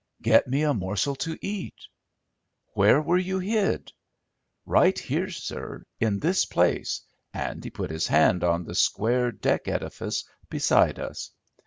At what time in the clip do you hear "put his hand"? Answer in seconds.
7.69-8.43